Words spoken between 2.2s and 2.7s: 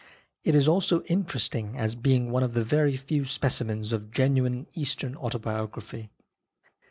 one of the